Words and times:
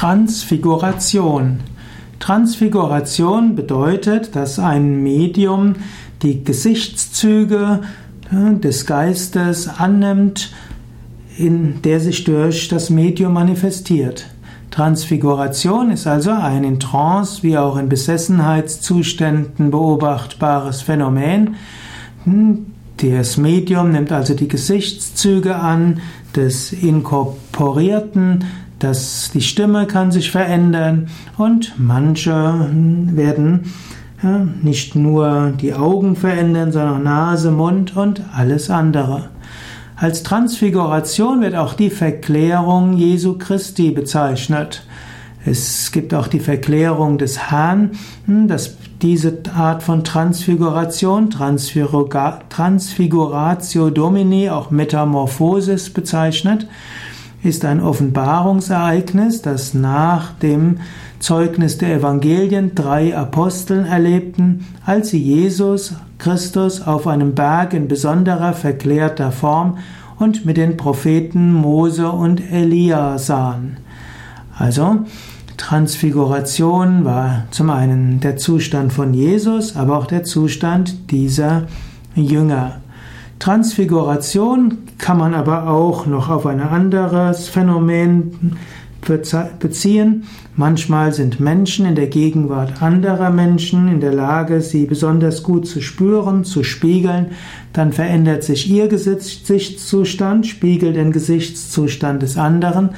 Transfiguration. 0.00 1.60
Transfiguration 2.20 3.54
bedeutet, 3.54 4.34
dass 4.34 4.58
ein 4.58 5.02
Medium 5.02 5.74
die 6.22 6.42
Gesichtszüge 6.42 7.80
des 8.32 8.86
Geistes 8.86 9.68
annimmt, 9.68 10.54
in 11.36 11.82
der 11.82 12.00
sich 12.00 12.24
durch 12.24 12.68
das 12.68 12.88
Medium 12.88 13.34
manifestiert. 13.34 14.24
Transfiguration 14.70 15.90
ist 15.90 16.06
also 16.06 16.30
ein 16.30 16.64
in 16.64 16.80
Trance 16.80 17.42
wie 17.42 17.58
auch 17.58 17.76
in 17.76 17.90
Besessenheitszuständen 17.90 19.70
beobachtbares 19.70 20.80
Phänomen. 20.80 21.56
Das 22.96 23.36
Medium 23.36 23.92
nimmt 23.92 24.12
also 24.12 24.32
die 24.32 24.48
Gesichtszüge 24.48 25.56
an 25.56 26.00
des 26.34 26.72
Inkorporierten, 26.72 28.46
das, 28.80 29.30
die 29.32 29.42
Stimme 29.42 29.86
kann 29.86 30.10
sich 30.10 30.30
verändern 30.30 31.08
und 31.38 31.74
manche 31.78 32.68
werden 32.72 33.72
ja, 34.22 34.46
nicht 34.62 34.96
nur 34.96 35.52
die 35.60 35.74
Augen 35.74 36.16
verändern, 36.16 36.72
sondern 36.72 36.96
auch 36.96 37.04
Nase, 37.04 37.50
Mund 37.50 37.94
und 37.96 38.22
alles 38.34 38.70
andere. 38.70 39.28
Als 39.96 40.22
Transfiguration 40.22 41.42
wird 41.42 41.54
auch 41.54 41.74
die 41.74 41.90
Verklärung 41.90 42.94
Jesu 42.94 43.36
Christi 43.38 43.90
bezeichnet. 43.90 44.82
Es 45.44 45.92
gibt 45.92 46.14
auch 46.14 46.26
die 46.26 46.40
Verklärung 46.40 47.18
des 47.18 47.50
Herrn, 47.50 47.90
dass 48.26 48.76
diese 49.02 49.40
Art 49.54 49.82
von 49.82 50.04
Transfiguration, 50.04 51.28
Transfiguratio 51.30 53.90
Domini, 53.90 54.48
auch 54.50 54.70
Metamorphosis 54.70 55.90
bezeichnet, 55.90 56.66
ist 57.42 57.64
ein 57.64 57.80
Offenbarungsereignis, 57.80 59.42
das 59.42 59.72
nach 59.74 60.32
dem 60.34 60.78
Zeugnis 61.18 61.78
der 61.78 61.94
Evangelien 61.94 62.74
drei 62.74 63.16
Aposteln 63.16 63.86
erlebten, 63.86 64.66
als 64.84 65.10
sie 65.10 65.22
Jesus 65.22 65.94
Christus 66.18 66.82
auf 66.82 67.06
einem 67.06 67.34
Berg 67.34 67.72
in 67.72 67.88
besonderer 67.88 68.52
verklärter 68.52 69.32
Form 69.32 69.78
und 70.18 70.44
mit 70.44 70.58
den 70.58 70.76
Propheten 70.76 71.52
Mose 71.52 72.10
und 72.10 72.42
Elia 72.52 73.16
sahen. 73.18 73.78
Also, 74.56 75.06
Transfiguration 75.56 77.04
war 77.04 77.44
zum 77.50 77.70
einen 77.70 78.20
der 78.20 78.36
Zustand 78.36 78.92
von 78.92 79.14
Jesus, 79.14 79.76
aber 79.76 79.96
auch 79.96 80.06
der 80.06 80.24
Zustand 80.24 81.10
dieser 81.10 81.64
Jünger. 82.14 82.80
Transfiguration 83.40 84.78
kann 84.98 85.16
man 85.16 85.32
aber 85.32 85.68
auch 85.68 86.06
noch 86.06 86.28
auf 86.28 86.44
ein 86.44 86.60
anderes 86.60 87.48
Phänomen 87.48 88.58
beziehen. 89.58 90.24
Manchmal 90.56 91.14
sind 91.14 91.40
Menschen 91.40 91.86
in 91.86 91.94
der 91.94 92.08
Gegenwart 92.08 92.82
anderer 92.82 93.30
Menschen 93.30 93.88
in 93.88 94.00
der 94.00 94.12
Lage, 94.12 94.60
sie 94.60 94.84
besonders 94.84 95.42
gut 95.42 95.66
zu 95.66 95.80
spüren, 95.80 96.44
zu 96.44 96.62
spiegeln. 96.62 97.28
Dann 97.72 97.94
verändert 97.94 98.44
sich 98.44 98.70
ihr 98.70 98.88
Gesichtszustand, 98.88 100.46
spiegelt 100.46 100.96
den 100.96 101.10
Gesichtszustand 101.10 102.20
des 102.22 102.36
anderen. 102.36 102.90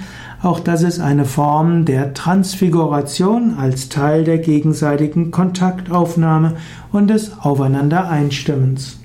Auch 0.42 0.58
das 0.58 0.82
ist 0.82 0.98
eine 0.98 1.24
Form 1.24 1.84
der 1.84 2.14
Transfiguration 2.14 3.54
als 3.56 3.88
Teil 3.88 4.24
der 4.24 4.38
gegenseitigen 4.38 5.30
Kontaktaufnahme 5.30 6.56
und 6.90 7.10
des 7.10 7.38
Aufeinandereinstimmens. 7.38 8.98